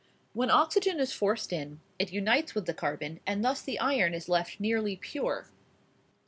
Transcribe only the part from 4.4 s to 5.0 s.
nearly